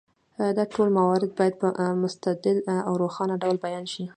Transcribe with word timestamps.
دا 0.57 0.63
ټول 0.73 0.87
موارد 0.99 1.31
باید 1.39 1.53
په 1.61 1.67
مستدل 2.03 2.57
او 2.87 2.93
روښانه 3.01 3.35
ډول 3.41 3.57
بیان 3.65 3.85
شي. 3.93 4.05